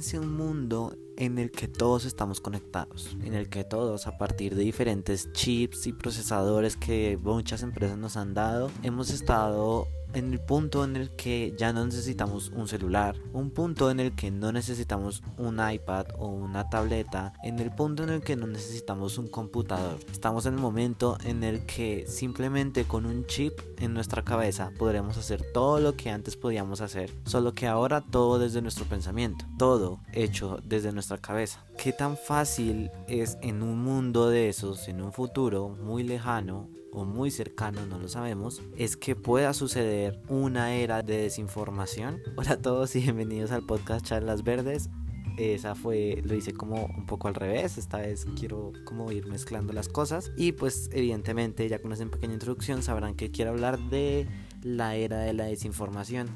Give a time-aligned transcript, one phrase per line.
[0.00, 4.62] Un mundo en el que todos estamos conectados, en el que todos a partir de
[4.62, 10.84] diferentes chips y procesadores que muchas empresas nos han dado, hemos estado en el punto
[10.84, 15.22] en el que ya no necesitamos un celular, un punto en el que no necesitamos
[15.38, 19.98] un iPad o una tableta, en el punto en el que no necesitamos un computador.
[20.10, 25.16] Estamos en el momento en el que simplemente con un chip en nuestra cabeza podremos
[25.16, 30.00] hacer todo lo que antes podíamos hacer, solo que ahora todo desde nuestro pensamiento, todo
[30.12, 31.64] hecho desde nuestra cabeza.
[31.78, 37.04] ¿Qué tan fácil es en un mundo de esos, en un futuro muy lejano, o
[37.04, 42.20] muy cercano, no lo sabemos, es que pueda suceder una era de desinformación.
[42.36, 44.88] Hola a todos y bienvenidos al podcast Charlas Verdes.
[45.36, 49.72] Esa fue, lo hice como un poco al revés, esta vez quiero como ir mezclando
[49.72, 54.26] las cosas y pues evidentemente ya con esa pequeña introducción sabrán que quiero hablar de
[54.62, 56.28] la era de la desinformación.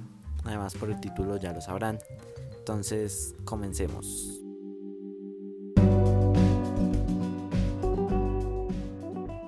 [0.44, 1.98] Además por el título ya lo sabrán.
[2.56, 4.43] Entonces comencemos.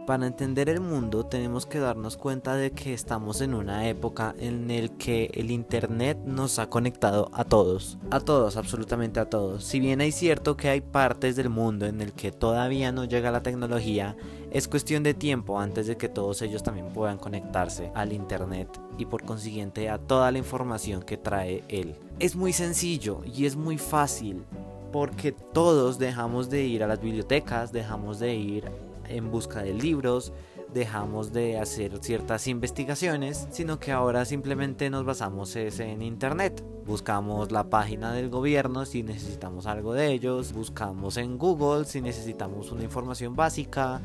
[0.06, 4.70] Para entender el mundo tenemos que darnos cuenta de que estamos en una época en
[4.70, 9.64] el que el Internet nos ha conectado a todos, a todos, absolutamente a todos.
[9.64, 13.32] Si bien hay cierto que hay partes del mundo en el que todavía no llega
[13.32, 14.16] la tecnología,
[14.52, 18.68] es cuestión de tiempo antes de que todos ellos también puedan conectarse al Internet
[18.98, 21.96] y por consiguiente a toda la información que trae él.
[22.20, 24.44] Es muy sencillo y es muy fácil
[24.92, 30.32] porque todos dejamos de ir a las bibliotecas, dejamos de ir en busca de libros,
[30.72, 36.62] dejamos de hacer ciertas investigaciones, sino que ahora simplemente nos basamos en internet.
[36.84, 42.70] Buscamos la página del gobierno si necesitamos algo de ellos, buscamos en Google si necesitamos
[42.70, 44.00] una información básica,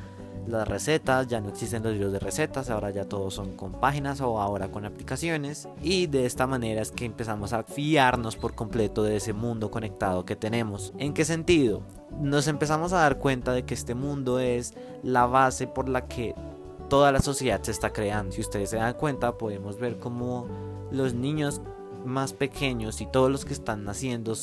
[0.47, 4.21] las recetas, ya no existen los libros de recetas, ahora ya todos son con páginas
[4.21, 9.03] o ahora con aplicaciones y de esta manera es que empezamos a fiarnos por completo
[9.03, 10.93] de ese mundo conectado que tenemos.
[10.97, 11.83] ¿En qué sentido?
[12.19, 16.35] Nos empezamos a dar cuenta de que este mundo es la base por la que
[16.89, 18.33] toda la sociedad se está creando.
[18.33, 20.47] Si ustedes se dan cuenta, podemos ver cómo
[20.91, 21.61] los niños
[22.05, 24.33] más pequeños y todos los que están naciendo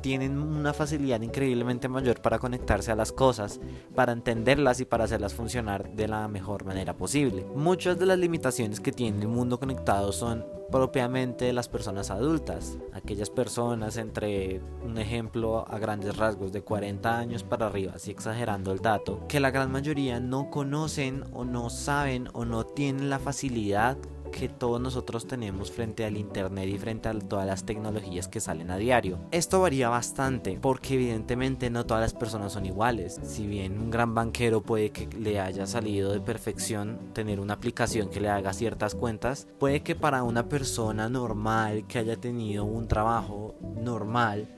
[0.00, 3.60] tienen una facilidad increíblemente mayor para conectarse a las cosas,
[3.94, 7.46] para entenderlas y para hacerlas funcionar de la mejor manera posible.
[7.54, 13.30] Muchas de las limitaciones que tiene el mundo conectado son propiamente las personas adultas, aquellas
[13.30, 18.80] personas entre un ejemplo a grandes rasgos de 40 años para arriba, así exagerando el
[18.80, 23.96] dato, que la gran mayoría no conocen o no saben o no tienen la facilidad
[24.30, 28.70] que todos nosotros tenemos frente al Internet y frente a todas las tecnologías que salen
[28.70, 29.18] a diario.
[29.30, 33.20] Esto varía bastante porque evidentemente no todas las personas son iguales.
[33.22, 38.08] Si bien un gran banquero puede que le haya salido de perfección tener una aplicación
[38.10, 42.88] que le haga ciertas cuentas, puede que para una persona normal que haya tenido un
[42.88, 44.48] trabajo normal,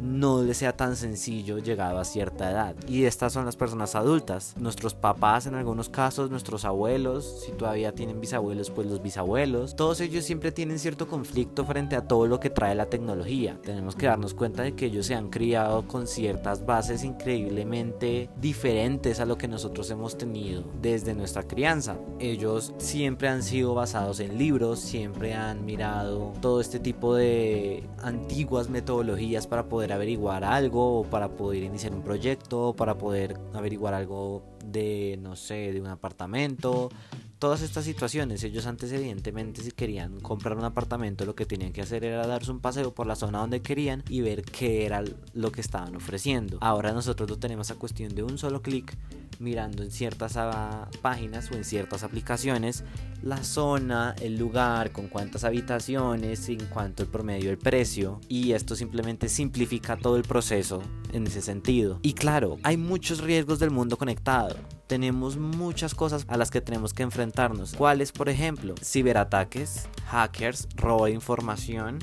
[0.00, 2.74] no le sea tan sencillo llegado a cierta edad.
[2.86, 7.92] Y estas son las personas adultas, nuestros papás en algunos casos, nuestros abuelos, si todavía
[7.92, 9.76] tienen bisabuelos, pues los bisabuelos.
[9.76, 13.58] Todos ellos siempre tienen cierto conflicto frente a todo lo que trae la tecnología.
[13.62, 19.20] Tenemos que darnos cuenta de que ellos se han criado con ciertas bases increíblemente diferentes
[19.20, 21.96] a lo que nosotros hemos tenido desde nuestra crianza.
[22.18, 28.68] Ellos siempre han sido basados en libros, siempre han mirado todo este tipo de antiguas
[28.68, 34.42] metodologías para poder averiguar algo o para poder iniciar un proyecto, para poder averiguar algo
[34.64, 36.90] de, no sé, de un apartamento.
[37.38, 41.82] Todas estas situaciones, ellos antes evidentemente si querían comprar un apartamento lo que tenían que
[41.82, 45.52] hacer era darse un paseo por la zona donde querían y ver qué era lo
[45.52, 46.58] que estaban ofreciendo.
[46.60, 48.96] Ahora nosotros lo tenemos a cuestión de un solo clic
[49.38, 52.84] mirando en ciertas ah, páginas o en ciertas aplicaciones
[53.22, 58.76] la zona, el lugar, con cuántas habitaciones, en cuanto el promedio del precio y esto
[58.76, 60.82] simplemente simplifica todo el proceso
[61.12, 61.98] en ese sentido.
[62.02, 64.56] Y claro, hay muchos riesgos del mundo conectado.
[64.86, 67.74] Tenemos muchas cosas a las que tenemos que enfrentarnos.
[67.74, 68.74] ¿Cuáles, por ejemplo?
[68.82, 71.98] Ciberataques, hackers, robo de información,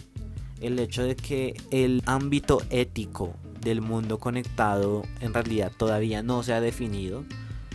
[0.62, 3.36] el hecho de que el ámbito ético
[3.66, 7.26] del mundo conectado en realidad todavía no se ha definido.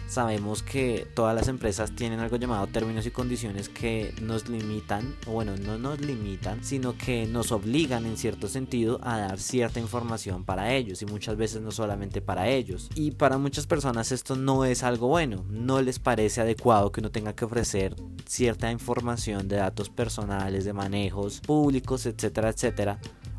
[0.08, 5.32] Sabemos que todas las empresas tienen algo llamado términos y condiciones que nos limitan, o
[5.32, 10.44] bueno, no nos limitan, sino que nos obligan en cierto sentido a dar cierta información
[10.44, 12.90] para ellos y muchas veces no solamente para ellos.
[12.96, 17.12] Y para muchas personas esto no es algo bueno, no les parece adecuado que uno
[17.12, 17.94] tenga que ofrecer
[18.26, 22.98] cierta información de datos personales, de manejos públicos, etcétera, etcétera,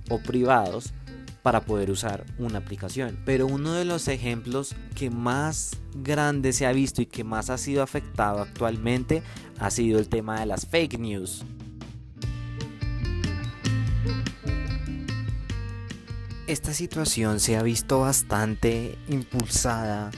[0.09, 0.93] o privados
[1.41, 3.19] para poder usar una aplicación.
[3.25, 7.57] Pero uno de los ejemplos que más grande se ha visto y que más ha
[7.57, 9.23] sido afectado actualmente
[9.59, 11.43] ha sido el tema de las fake news.
[16.51, 20.11] esta situación se ha visto bastante impulsada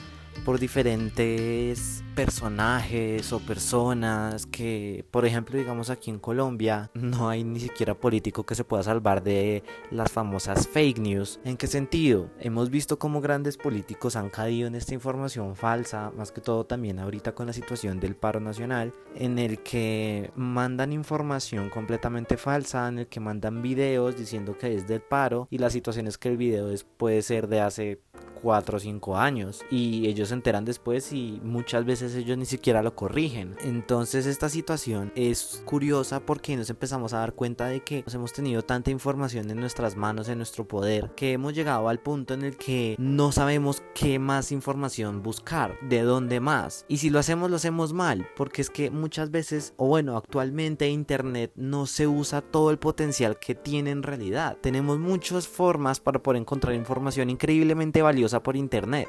[0.43, 7.59] por diferentes personajes o personas que, por ejemplo, digamos aquí en Colombia, no hay ni
[7.59, 11.39] siquiera político que se pueda salvar de las famosas fake news.
[11.43, 12.29] ¿En qué sentido?
[12.39, 16.99] Hemos visto cómo grandes políticos han caído en esta información falsa, más que todo también
[16.99, 22.99] ahorita con la situación del paro nacional, en el que mandan información completamente falsa, en
[22.99, 26.37] el que mandan videos diciendo que es del paro y la situación es que el
[26.37, 27.99] video es, puede ser de hace
[28.43, 32.83] 4 o 5 años y ellos se enteran después y muchas veces ellos ni siquiera
[32.83, 33.55] lo corrigen.
[33.63, 38.33] Entonces esta situación es curiosa porque nos empezamos a dar cuenta de que nos hemos
[38.33, 42.43] tenido tanta información en nuestras manos, en nuestro poder, que hemos llegado al punto en
[42.43, 46.85] el que no sabemos qué más información buscar, de dónde más.
[46.87, 50.89] Y si lo hacemos, lo hacemos mal, porque es que muchas veces, o bueno, actualmente
[50.89, 54.57] Internet no se usa todo el potencial que tiene en realidad.
[54.61, 59.07] Tenemos muchas formas para poder encontrar información increíblemente valiosa por internet.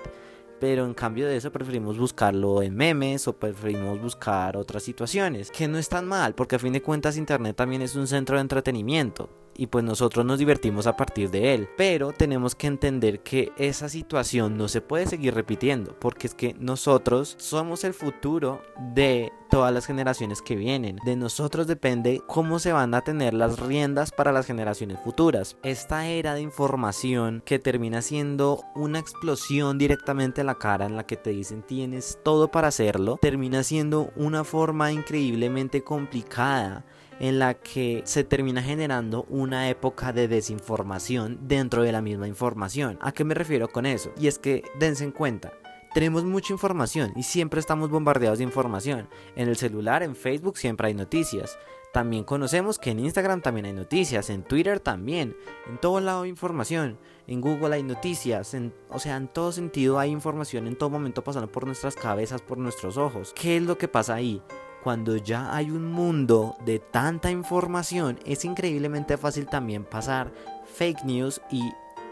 [0.61, 5.51] Pero en cambio de eso preferimos buscarlo en memes o preferimos buscar otras situaciones.
[5.51, 8.37] Que no es tan mal, porque a fin de cuentas internet también es un centro
[8.37, 11.69] de entretenimiento y pues nosotros nos divertimos a partir de él.
[11.77, 16.55] Pero tenemos que entender que esa situación no se puede seguir repitiendo, porque es que
[16.59, 18.63] nosotros somos el futuro
[18.95, 20.99] de todas las generaciones que vienen.
[21.05, 25.57] De nosotros depende cómo se van a tener las riendas para las generaciones futuras.
[25.63, 31.07] Esta era de información que termina siendo una explosión directamente a la cara en la
[31.07, 36.85] que te dicen tienes todo para hacerlo, termina siendo una forma increíblemente complicada
[37.21, 42.99] en la que se termina generando una época de desinformación dentro de la misma información.
[43.01, 44.13] ¿A qué me refiero con eso?
[44.19, 45.53] Y es que dense en cuenta,
[45.95, 49.09] tenemos mucha información y siempre estamos bombardeados de información.
[49.37, 51.57] En el celular, en Facebook siempre hay noticias.
[51.93, 55.37] También conocemos que en Instagram también hay noticias, en Twitter también,
[55.69, 58.57] en todo lado hay información, en Google hay noticias,
[58.89, 62.59] o sea, en todo sentido hay información en todo momento pasando por nuestras cabezas, por
[62.59, 63.33] nuestros ojos.
[63.41, 64.43] ¿Qué es lo que pasa ahí?
[64.85, 70.31] Cuando ya hay un mundo de tanta información, es increíblemente fácil también pasar
[70.75, 71.63] fake news y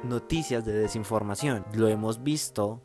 [0.03, 1.67] noticias de desinformación.
[1.75, 2.81] Lo hemos visto,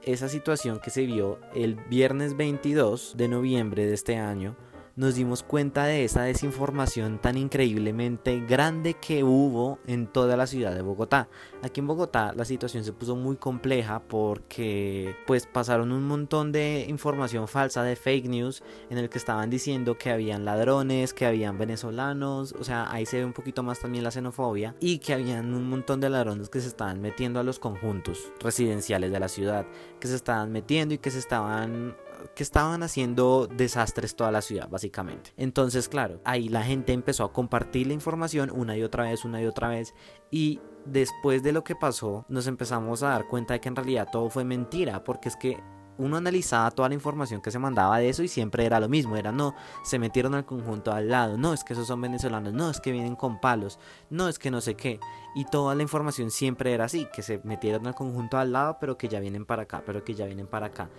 [0.00, 4.56] esa situación que se vio el viernes 22 de noviembre de este año,
[4.96, 10.74] nos dimos cuenta de esa desinformación tan increíblemente grande que hubo en toda la ciudad
[10.74, 11.28] de Bogotá.
[11.62, 16.86] Aquí en Bogotá la situación se puso muy compleja porque pues pasaron un montón de
[16.88, 21.58] información falsa de fake news en el que estaban diciendo que habían ladrones, que habían
[21.58, 25.54] venezolanos, o sea, ahí se ve un poquito más también la xenofobia y que habían
[25.54, 29.66] un montón de ladrones que se estaban metiendo a los conjuntos residenciales de la ciudad,
[30.00, 31.96] que se estaban metiendo y que se estaban
[32.34, 35.32] que estaban haciendo desastres toda la ciudad, básicamente.
[35.36, 39.42] Entonces, claro, ahí la gente empezó a compartir la información una y otra vez, una
[39.42, 39.94] y otra vez,
[40.30, 44.08] y después de lo que pasó, nos empezamos a dar cuenta de que en realidad
[44.10, 45.58] todo fue mentira, porque es que
[45.98, 49.16] uno analizaba toda la información que se mandaba de eso y siempre era lo mismo,
[49.16, 49.54] era no,
[49.84, 52.92] se metieron al conjunto al lado, no, es que esos son venezolanos, no, es que
[52.92, 53.78] vienen con palos,
[54.10, 55.00] no, es que no sé qué,
[55.34, 58.96] y toda la información siempre era así, que se metieron al conjunto al lado, pero
[58.96, 60.90] que ya vienen para acá, pero que ya vienen para acá.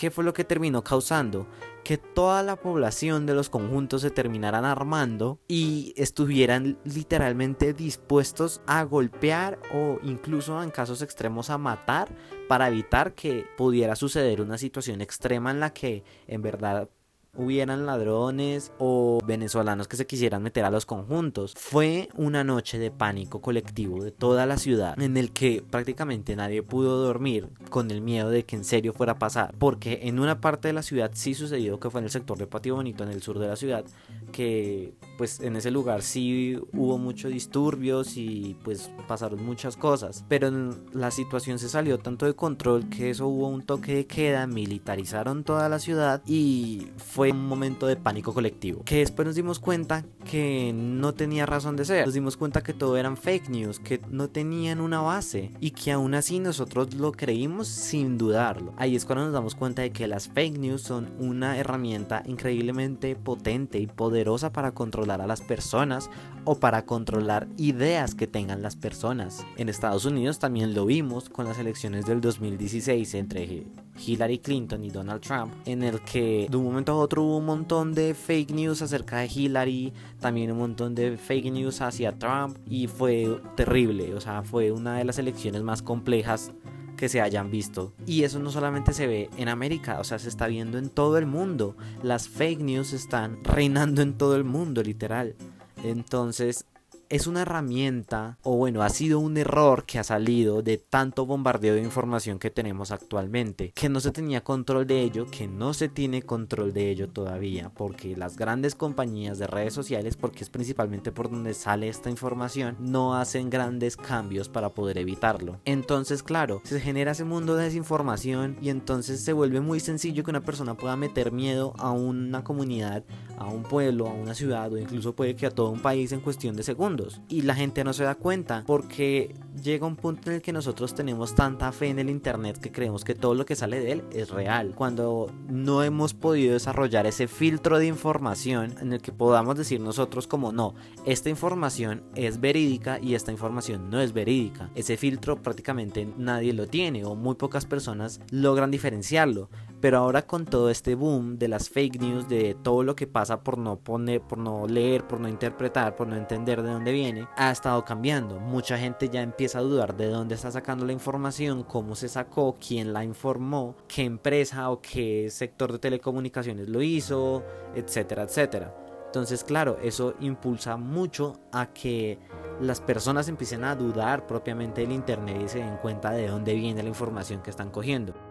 [0.00, 1.46] ¿Qué fue lo que terminó causando?
[1.84, 8.82] Que toda la población de los conjuntos se terminaran armando y estuvieran literalmente dispuestos a
[8.84, 12.08] golpear o incluso en casos extremos a matar
[12.48, 16.88] para evitar que pudiera suceder una situación extrema en la que en verdad
[17.36, 21.54] hubieran ladrones o venezolanos que se quisieran meter a los conjuntos.
[21.56, 26.62] Fue una noche de pánico colectivo de toda la ciudad en el que prácticamente nadie
[26.62, 29.54] pudo dormir con el miedo de que en serio fuera a pasar.
[29.58, 32.46] Porque en una parte de la ciudad sí sucedió que fue en el sector de
[32.46, 33.84] Patio Bonito, en el sur de la ciudad,
[34.30, 40.24] que pues en ese lugar sí hubo muchos disturbios y pues pasaron muchas cosas.
[40.28, 40.50] Pero
[40.94, 45.44] la situación se salió tanto de control que eso hubo un toque de queda, militarizaron
[45.44, 48.82] toda la ciudad y fue un momento de pánico colectivo.
[48.84, 52.06] Que después nos dimos cuenta que no tenía razón de ser.
[52.06, 55.92] Nos dimos cuenta que todo eran fake news, que no tenían una base y que
[55.92, 58.72] aún así nosotros lo creímos sin dudarlo.
[58.78, 63.16] Ahí es cuando nos damos cuenta de que las fake news son una herramienta increíblemente
[63.16, 64.19] potente y poderosa
[64.52, 66.10] para controlar a las personas
[66.44, 69.44] o para controlar ideas que tengan las personas.
[69.56, 73.66] En Estados Unidos también lo vimos con las elecciones del 2016 entre
[73.98, 77.46] Hillary Clinton y Donald Trump, en el que de un momento a otro hubo un
[77.46, 82.56] montón de fake news acerca de Hillary, también un montón de fake news hacia Trump
[82.66, 86.52] y fue terrible, o sea, fue una de las elecciones más complejas
[87.00, 87.94] que se hayan visto.
[88.06, 91.16] Y eso no solamente se ve en América, o sea, se está viendo en todo
[91.16, 91.74] el mundo.
[92.02, 95.34] Las fake news están reinando en todo el mundo, literal.
[95.82, 96.66] Entonces,
[97.10, 101.74] es una herramienta, o bueno, ha sido un error que ha salido de tanto bombardeo
[101.74, 105.88] de información que tenemos actualmente, que no se tenía control de ello, que no se
[105.88, 111.10] tiene control de ello todavía, porque las grandes compañías de redes sociales, porque es principalmente
[111.10, 115.58] por donde sale esta información, no hacen grandes cambios para poder evitarlo.
[115.64, 120.30] Entonces, claro, se genera ese mundo de desinformación y entonces se vuelve muy sencillo que
[120.30, 123.02] una persona pueda meter miedo a una comunidad,
[123.36, 126.20] a un pueblo, a una ciudad o incluso puede que a todo un país en
[126.20, 126.99] cuestión de segundos.
[127.28, 130.94] Y la gente no se da cuenta porque llega un punto en el que nosotros
[130.94, 134.04] tenemos tanta fe en el Internet que creemos que todo lo que sale de él
[134.12, 134.74] es real.
[134.74, 140.26] Cuando no hemos podido desarrollar ese filtro de información en el que podamos decir nosotros
[140.26, 144.70] como no, esta información es verídica y esta información no es verídica.
[144.74, 149.48] Ese filtro prácticamente nadie lo tiene o muy pocas personas logran diferenciarlo.
[149.80, 153.42] Pero ahora con todo este boom de las fake news, de todo lo que pasa
[153.42, 157.26] por no poner, por no leer, por no interpretar, por no entender de dónde viene,
[157.36, 158.38] ha estado cambiando.
[158.40, 162.54] Mucha gente ya empieza a dudar de dónde está sacando la información, cómo se sacó,
[162.54, 167.42] quién la informó, qué empresa o qué sector de telecomunicaciones lo hizo,
[167.74, 168.74] etcétera, etcétera.
[169.06, 172.18] Entonces, claro, eso impulsa mucho a que
[172.60, 176.82] las personas empiecen a dudar propiamente del Internet y se den cuenta de dónde viene
[176.82, 178.29] la información que están cogiendo.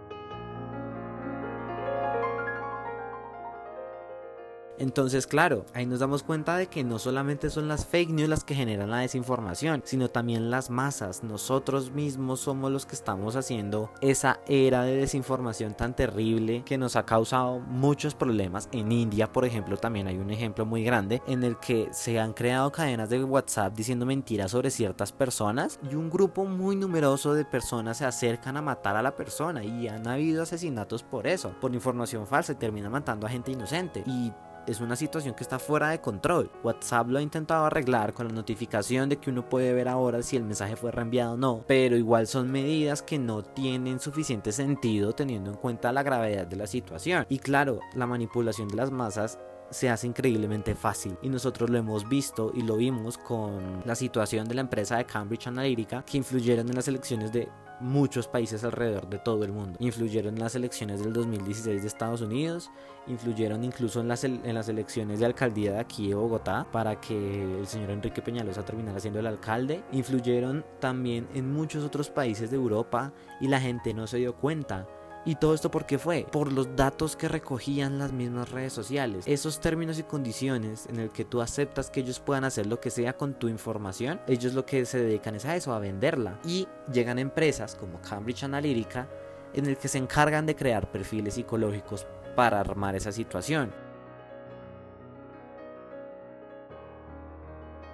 [4.79, 8.43] Entonces, claro, ahí nos damos cuenta de que no solamente son las fake news las
[8.43, 11.23] que generan la desinformación, sino también las masas.
[11.23, 16.95] Nosotros mismos somos los que estamos haciendo esa era de desinformación tan terrible que nos
[16.95, 18.69] ha causado muchos problemas.
[18.71, 22.33] En India, por ejemplo, también hay un ejemplo muy grande en el que se han
[22.33, 27.43] creado cadenas de WhatsApp diciendo mentiras sobre ciertas personas y un grupo muy numeroso de
[27.43, 31.73] personas se acercan a matar a la persona y han habido asesinatos por eso, por
[31.73, 34.03] información falsa y terminan matando a gente inocente.
[34.05, 34.31] Y
[34.67, 36.51] es una situación que está fuera de control.
[36.63, 40.35] WhatsApp lo ha intentado arreglar con la notificación de que uno puede ver ahora si
[40.35, 45.13] el mensaje fue reenviado o no, pero igual son medidas que no tienen suficiente sentido
[45.13, 47.25] teniendo en cuenta la gravedad de la situación.
[47.29, 49.39] Y claro, la manipulación de las masas
[49.71, 54.47] se hace increíblemente fácil y nosotros lo hemos visto y lo vimos con la situación
[54.47, 59.09] de la empresa de Cambridge Analytica que influyeron en las elecciones de muchos países alrededor
[59.09, 59.77] de todo el mundo.
[59.79, 62.69] Influyeron en las elecciones del 2016 de Estados Unidos,
[63.07, 67.91] influyeron incluso en las, elecciones de alcaldía de aquí de Bogotá para que el señor
[67.91, 69.83] Enrique Peñalosa terminara siendo el alcalde.
[69.91, 74.87] Influyeron también en muchos otros países de Europa y la gente no se dio cuenta
[75.29, 76.25] ¿Y todo esto por qué fue?
[76.31, 79.25] Por los datos que recogían las mismas redes sociales.
[79.27, 82.89] Esos términos y condiciones en el que tú aceptas que ellos puedan hacer lo que
[82.89, 86.39] sea con tu información, ellos lo que se dedican es a eso, a venderla.
[86.43, 89.07] Y llegan empresas como Cambridge Analytica
[89.53, 93.71] en el que se encargan de crear perfiles psicológicos para armar esa situación.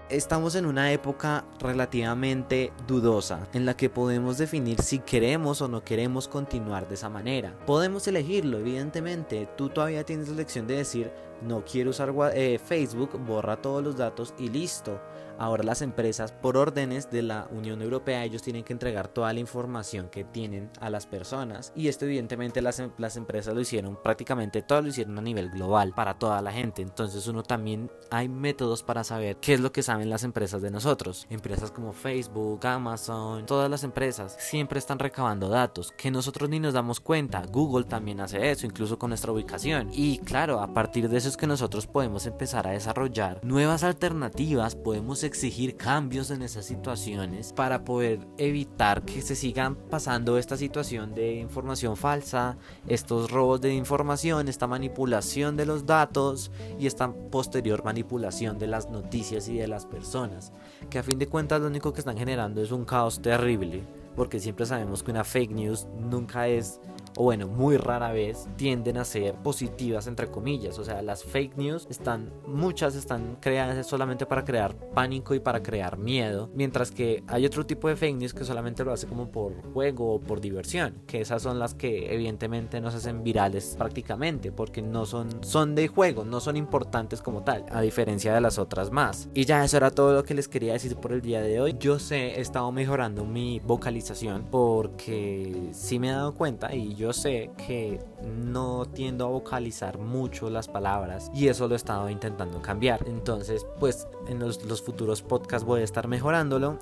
[0.10, 5.84] Estamos en una época relativamente dudosa en la que podemos definir si queremos o no
[5.84, 7.58] queremos continuar de esa manera.
[7.66, 9.50] Podemos elegirlo, evidentemente.
[9.58, 13.98] Tú todavía tienes la elección de decir, no quiero usar eh, Facebook, borra todos los
[13.98, 15.02] datos y listo.
[15.38, 19.40] Ahora las empresas, por órdenes de la Unión Europea, ellos tienen que entregar toda la
[19.40, 21.74] información que tienen a las personas.
[21.76, 25.50] Y esto evidentemente las, em, las empresas lo hicieron, prácticamente todo lo hicieron a nivel
[25.50, 26.82] global para toda la gente.
[26.82, 30.72] Entonces uno también hay métodos para saber qué es lo que saben las empresas de
[30.72, 31.26] nosotros.
[31.30, 36.74] Empresas como Facebook, Amazon, todas las empresas siempre están recabando datos que nosotros ni nos
[36.74, 37.44] damos cuenta.
[37.52, 39.90] Google también hace eso, incluso con nuestra ubicación.
[39.92, 44.76] Y claro, a partir de eso es que nosotros podemos empezar a desarrollar nuevas alternativas,
[44.76, 51.14] podemos exigir cambios en esas situaciones para poder evitar que se sigan pasando esta situación
[51.14, 57.84] de información falsa, estos robos de información, esta manipulación de los datos y esta posterior
[57.84, 60.52] manipulación de las noticias y de las personas,
[60.90, 63.84] que a fin de cuentas lo único que están generando es un caos terrible,
[64.16, 66.80] porque siempre sabemos que una fake news nunca es
[67.18, 70.78] o bueno, muy rara vez tienden a ser positivas entre comillas.
[70.80, 75.62] O sea, las fake news están, muchas están creadas solamente para crear pánico y para
[75.62, 79.30] crear miedo, mientras que hay otro tipo de fake news que solamente lo hace como
[79.30, 83.76] por juego o por diversión, que esas son las que evidentemente no se hacen virales
[83.78, 88.42] prácticamente, porque no son, son de juego, no son importantes como tal, a diferencia de
[88.42, 89.30] las otras más.
[89.34, 91.76] Y ya eso era todo lo que les quería decir por el día de hoy.
[91.80, 97.05] Yo sé, he estado mejorando mi vocalización porque sí me he dado cuenta y yo
[97.06, 102.10] yo sé que no tiendo a vocalizar mucho las palabras y eso lo he estado
[102.10, 103.08] intentando cambiar.
[103.08, 106.80] Entonces, pues en los, futuros podcasts voy a estar mejorándolo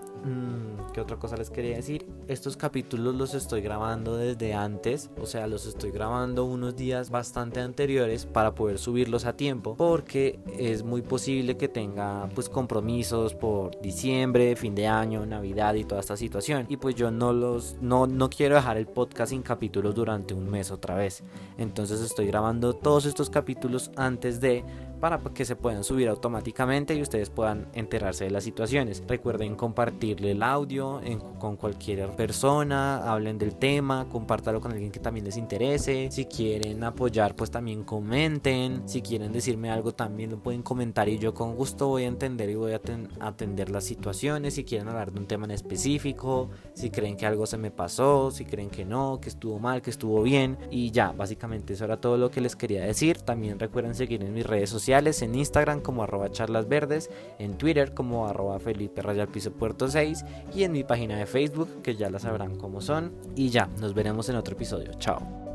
[0.94, 2.06] ¿Qué otra cosa les quería decir?
[2.28, 7.60] Estos capítulos los estoy grabando desde antes, o sea, los estoy grabando unos días bastante
[7.60, 13.82] anteriores para poder subirlos a tiempo, porque es muy posible que tenga pues compromisos por
[13.82, 16.68] diciembre, fin de año, Navidad y toda esta situación.
[16.70, 20.50] Y pues yo no los no, no quiero dejar el podcast sin capítulos durante un
[20.50, 21.24] mes otra vez.
[21.58, 24.64] Entonces estoy grabando todos estos capítulos antes de
[25.04, 29.04] para que se puedan subir automáticamente y ustedes puedan enterarse de las situaciones.
[29.06, 31.02] Recuerden compartirle el audio
[31.40, 36.08] con cualquier persona, hablen del tema, compártalo con alguien que también les interese.
[36.10, 38.88] Si quieren apoyar, pues también comenten.
[38.88, 42.50] Si quieren decirme algo, también lo pueden comentar y yo con gusto voy a entender
[42.50, 42.80] y voy a
[43.20, 44.54] atender las situaciones.
[44.54, 48.32] Si quieren hablar de un tema en específico, si creen que algo se me pasó,
[48.32, 50.58] si creen que no, que estuvo mal, que estuvo bien.
[50.72, 53.18] Y ya, básicamente eso era todo lo que les quería decir.
[53.18, 57.10] También recuerden seguir en mis redes sociales en Instagram como arroba charlas verdes,
[57.40, 60.24] en Twitter como arroba Felipe Rayal Piso Puerto 6
[60.54, 63.12] y en mi página de Facebook que ya la sabrán cómo son.
[63.36, 64.92] Y ya, nos veremos en otro episodio.
[65.00, 65.53] Chao.